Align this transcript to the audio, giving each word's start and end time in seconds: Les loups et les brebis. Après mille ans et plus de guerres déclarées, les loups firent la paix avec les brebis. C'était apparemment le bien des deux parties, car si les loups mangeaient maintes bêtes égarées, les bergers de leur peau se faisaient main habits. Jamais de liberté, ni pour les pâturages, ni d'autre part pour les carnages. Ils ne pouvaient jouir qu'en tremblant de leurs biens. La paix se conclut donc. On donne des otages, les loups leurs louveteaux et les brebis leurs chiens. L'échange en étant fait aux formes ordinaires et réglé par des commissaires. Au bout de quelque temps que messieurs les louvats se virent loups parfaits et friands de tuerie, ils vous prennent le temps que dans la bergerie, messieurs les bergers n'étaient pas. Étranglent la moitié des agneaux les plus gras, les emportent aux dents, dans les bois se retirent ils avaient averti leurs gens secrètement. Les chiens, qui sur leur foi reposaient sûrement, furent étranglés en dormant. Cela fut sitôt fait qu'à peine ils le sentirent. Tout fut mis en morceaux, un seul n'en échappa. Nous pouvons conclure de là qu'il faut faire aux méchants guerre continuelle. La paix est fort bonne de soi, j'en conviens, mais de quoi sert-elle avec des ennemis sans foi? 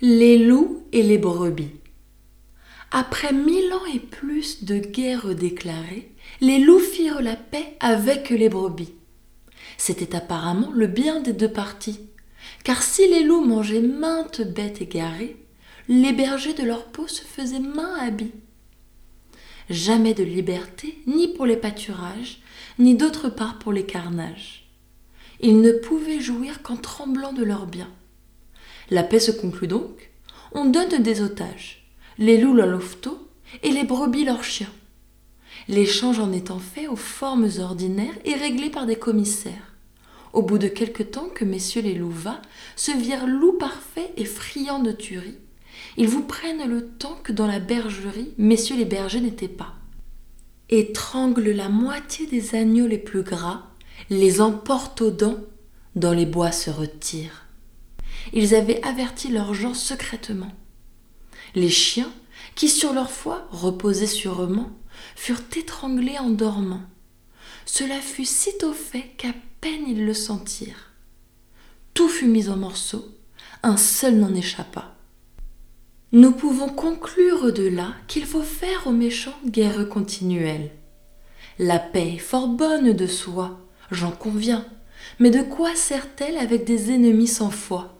Les 0.00 0.38
loups 0.38 0.84
et 0.92 1.02
les 1.02 1.18
brebis. 1.18 1.72
Après 2.92 3.32
mille 3.32 3.72
ans 3.72 3.84
et 3.92 3.98
plus 3.98 4.62
de 4.62 4.78
guerres 4.78 5.34
déclarées, 5.34 6.12
les 6.40 6.60
loups 6.60 6.78
firent 6.78 7.20
la 7.20 7.34
paix 7.34 7.76
avec 7.80 8.30
les 8.30 8.48
brebis. 8.48 8.94
C'était 9.76 10.14
apparemment 10.14 10.70
le 10.70 10.86
bien 10.86 11.18
des 11.18 11.32
deux 11.32 11.50
parties, 11.50 11.98
car 12.62 12.80
si 12.84 13.08
les 13.08 13.24
loups 13.24 13.44
mangeaient 13.44 13.80
maintes 13.80 14.40
bêtes 14.40 14.80
égarées, 14.80 15.36
les 15.88 16.12
bergers 16.12 16.54
de 16.54 16.62
leur 16.62 16.84
peau 16.84 17.08
se 17.08 17.22
faisaient 17.22 17.58
main 17.58 17.96
habits. 18.00 18.34
Jamais 19.68 20.14
de 20.14 20.22
liberté, 20.22 20.96
ni 21.08 21.26
pour 21.26 21.44
les 21.44 21.56
pâturages, 21.56 22.40
ni 22.78 22.94
d'autre 22.94 23.30
part 23.30 23.58
pour 23.58 23.72
les 23.72 23.84
carnages. 23.84 24.70
Ils 25.40 25.60
ne 25.60 25.72
pouvaient 25.72 26.20
jouir 26.20 26.62
qu'en 26.62 26.76
tremblant 26.76 27.32
de 27.32 27.42
leurs 27.42 27.66
biens. 27.66 27.90
La 28.90 29.02
paix 29.02 29.20
se 29.20 29.30
conclut 29.30 29.68
donc. 29.68 30.10
On 30.52 30.64
donne 30.64 31.02
des 31.02 31.20
otages, 31.20 31.86
les 32.16 32.38
loups 32.38 32.54
leurs 32.54 32.68
louveteaux 32.68 33.28
et 33.62 33.70
les 33.70 33.84
brebis 33.84 34.24
leurs 34.24 34.44
chiens. 34.44 34.72
L'échange 35.68 36.18
en 36.20 36.32
étant 36.32 36.58
fait 36.58 36.88
aux 36.88 36.96
formes 36.96 37.50
ordinaires 37.58 38.18
et 38.24 38.34
réglé 38.34 38.70
par 38.70 38.86
des 38.86 38.96
commissaires. 38.96 39.74
Au 40.32 40.40
bout 40.40 40.56
de 40.56 40.68
quelque 40.68 41.02
temps 41.02 41.28
que 41.34 41.44
messieurs 41.44 41.82
les 41.82 41.94
louvats 41.94 42.40
se 42.76 42.92
virent 42.92 43.26
loups 43.26 43.58
parfaits 43.58 44.10
et 44.16 44.24
friands 44.24 44.82
de 44.82 44.92
tuerie, 44.92 45.38
ils 45.98 46.08
vous 46.08 46.22
prennent 46.22 46.68
le 46.68 46.86
temps 46.86 47.18
que 47.22 47.32
dans 47.32 47.46
la 47.46 47.60
bergerie, 47.60 48.32
messieurs 48.38 48.76
les 48.76 48.86
bergers 48.86 49.20
n'étaient 49.20 49.48
pas. 49.48 49.74
Étranglent 50.70 51.52
la 51.52 51.68
moitié 51.68 52.26
des 52.26 52.54
agneaux 52.54 52.86
les 52.86 52.98
plus 52.98 53.22
gras, 53.22 53.64
les 54.08 54.40
emportent 54.40 55.02
aux 55.02 55.10
dents, 55.10 55.38
dans 55.94 56.12
les 56.12 56.26
bois 56.26 56.52
se 56.52 56.70
retirent 56.70 57.47
ils 58.32 58.54
avaient 58.54 58.84
averti 58.84 59.28
leurs 59.28 59.54
gens 59.54 59.74
secrètement. 59.74 60.52
Les 61.54 61.70
chiens, 61.70 62.12
qui 62.54 62.68
sur 62.68 62.92
leur 62.92 63.10
foi 63.10 63.46
reposaient 63.50 64.06
sûrement, 64.06 64.70
furent 65.16 65.42
étranglés 65.56 66.18
en 66.18 66.30
dormant. 66.30 66.82
Cela 67.66 68.00
fut 68.00 68.24
sitôt 68.24 68.72
fait 68.72 69.12
qu'à 69.16 69.32
peine 69.60 69.84
ils 69.86 70.04
le 70.04 70.14
sentirent. 70.14 70.92
Tout 71.94 72.08
fut 72.08 72.28
mis 72.28 72.48
en 72.48 72.56
morceaux, 72.56 73.06
un 73.62 73.76
seul 73.76 74.16
n'en 74.16 74.34
échappa. 74.34 74.94
Nous 76.12 76.32
pouvons 76.32 76.68
conclure 76.68 77.52
de 77.52 77.68
là 77.68 77.94
qu'il 78.06 78.24
faut 78.24 78.42
faire 78.42 78.86
aux 78.86 78.92
méchants 78.92 79.38
guerre 79.44 79.88
continuelle. 79.88 80.70
La 81.58 81.78
paix 81.78 82.14
est 82.14 82.18
fort 82.18 82.48
bonne 82.48 82.92
de 82.92 83.06
soi, 83.06 83.60
j'en 83.90 84.12
conviens, 84.12 84.64
mais 85.18 85.30
de 85.30 85.42
quoi 85.42 85.74
sert-elle 85.74 86.38
avec 86.38 86.64
des 86.64 86.92
ennemis 86.92 87.26
sans 87.26 87.50
foi? 87.50 87.97